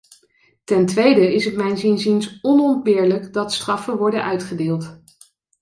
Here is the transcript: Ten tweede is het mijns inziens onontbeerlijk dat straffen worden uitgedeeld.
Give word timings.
Ten 0.63 0.85
tweede 0.85 1.33
is 1.33 1.45
het 1.45 1.55
mijns 1.55 1.83
inziens 1.83 2.39
onontbeerlijk 2.41 3.33
dat 3.33 3.53
straffen 3.53 3.97
worden 3.97 4.23
uitgedeeld. 4.23 4.99